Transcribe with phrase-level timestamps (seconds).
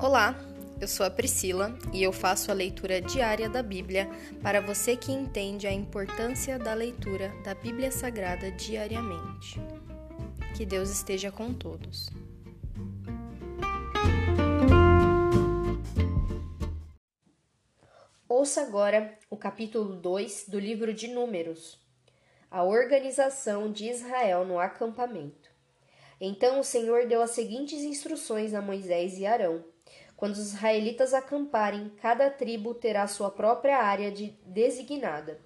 [0.00, 0.38] Olá,
[0.80, 4.08] eu sou a Priscila e eu faço a leitura diária da Bíblia
[4.40, 9.60] para você que entende a importância da leitura da Bíblia Sagrada diariamente.
[10.56, 12.08] Que Deus esteja com todos.
[18.28, 21.76] Ouça agora o capítulo 2 do livro de Números,
[22.48, 25.50] a organização de Israel no acampamento.
[26.20, 29.64] Então o Senhor deu as seguintes instruções a Moisés e Arão
[30.18, 35.38] quando os israelitas acamparem, cada tribo terá sua própria área de designada.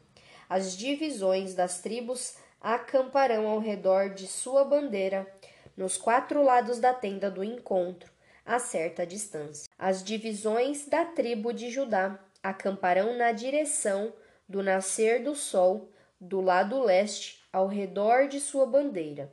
[0.49, 5.31] As divisões das tribos acamparão ao redor de sua bandeira,
[5.77, 8.11] nos quatro lados da tenda do encontro,
[8.47, 9.71] a certa distância.
[9.79, 14.11] As divisões da tribo de Judá acamparão na direção
[14.49, 19.31] do nascer do sol, do lado leste, ao redor de sua bandeira.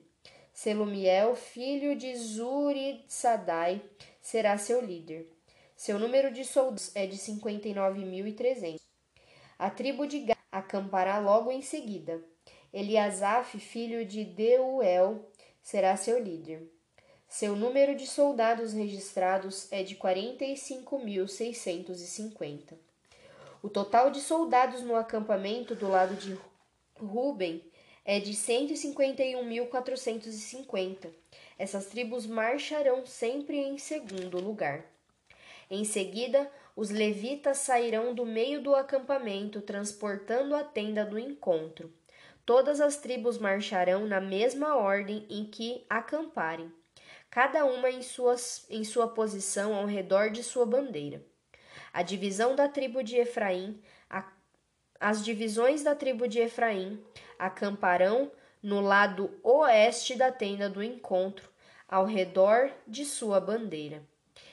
[0.53, 3.81] Selumiel, filho de Zuridsadai,
[4.21, 5.27] será seu líder.
[5.75, 8.79] Seu número de soldados é de 59.300.
[9.59, 12.23] A tribo de Gad acampará logo em seguida.
[12.71, 16.74] Eliasaf, filho de Deuel, será seu líder.
[17.37, 22.75] Seu número de soldados registrados é de 45.650.
[23.61, 26.39] O total de soldados no acampamento do lado de
[26.97, 27.61] Ruben
[28.05, 31.09] é de 151.450.
[31.59, 34.85] Essas tribos marcharão sempre em segundo lugar.
[35.69, 41.93] Em seguida, os levitas sairão do meio do acampamento, transportando a tenda do encontro.
[42.47, 46.73] Todas as tribos marcharão na mesma ordem em que acamparem
[47.35, 51.21] cada uma em, suas, em sua posição ao redor de sua bandeira.
[51.93, 54.25] A divisão da tribo de Efraim, a,
[55.01, 57.03] as divisões da tribo de Efraim
[57.37, 58.31] acamparão
[58.63, 61.51] no lado oeste da tenda do encontro,
[61.89, 64.01] ao redor de sua bandeira.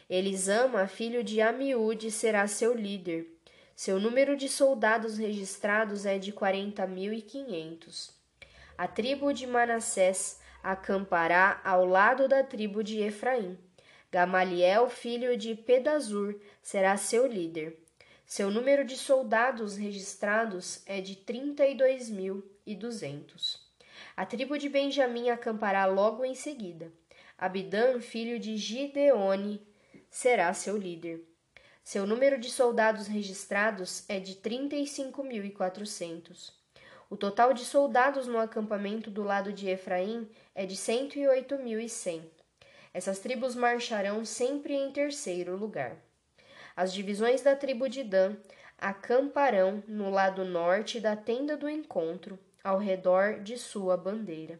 [0.10, 3.28] Elisama, filho de Amiúde, será seu líder.
[3.76, 8.12] Seu número de soldados registrados é de quarenta mil e quinhentos.
[8.76, 13.58] A tribo de Manassés acampará ao lado da tribo de Efraim.
[14.12, 17.82] Gamaliel, filho de Pedazur, será seu líder.
[18.26, 23.70] Seu número de soldados registrados é de trinta e dois mil e duzentos.
[24.16, 26.92] A tribo de Benjamim acampará logo em seguida.
[27.38, 29.66] Abidã, filho de Gideone,
[30.10, 31.26] será seu líder.
[31.84, 36.61] Seu número de soldados registrados é de trinta e cinco mil e quatrocentos.
[37.12, 42.22] O total de soldados no acampamento do lado de Efraim é de 108.100.
[42.94, 45.98] Essas tribos marcharão sempre em terceiro lugar.
[46.74, 48.38] As divisões da tribo de Dan
[48.78, 54.58] acamparão no lado norte da tenda do encontro, ao redor de sua bandeira.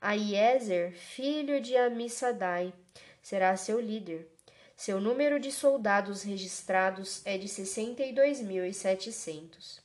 [0.00, 2.72] Aiezer, filho de Amissadai,
[3.20, 4.30] será seu líder.
[4.76, 9.82] Seu número de soldados registrados é de 62.700.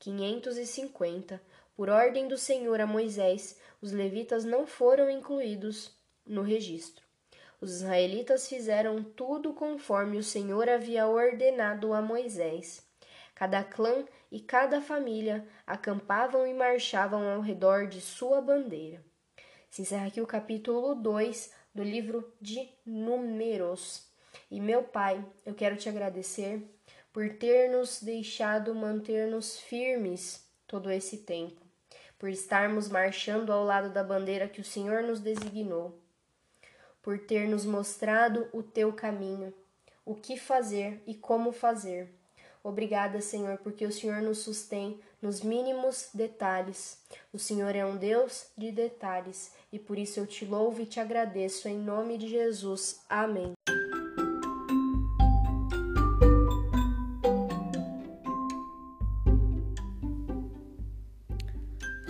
[0.02, 1.40] 603.550.
[1.74, 5.90] Por ordem do Senhor a Moisés, os levitas não foram incluídos
[6.26, 7.04] no registro.
[7.60, 12.84] Os israelitas fizeram tudo conforme o Senhor havia ordenado a Moisés.
[13.34, 19.02] Cada clã e cada família acampavam e marchavam ao redor de sua bandeira.
[19.70, 24.06] Se encerra aqui o capítulo 2 do livro de Números.
[24.50, 26.62] E meu Pai, eu quero te agradecer
[27.12, 31.60] por ter nos deixado manter-nos firmes todo esse tempo,
[32.18, 35.98] por estarmos marchando ao lado da bandeira que o Senhor nos designou,
[37.02, 39.52] por ter nos mostrado o teu caminho,
[40.04, 42.08] o que fazer e como fazer
[42.64, 46.98] Obrigada, Senhor, porque o Senhor nos sustém nos mínimos detalhes.
[47.32, 51.00] O Senhor é um Deus de detalhes e por isso eu te louvo e te
[51.00, 53.00] agradeço em nome de Jesus.
[53.08, 53.52] Amém.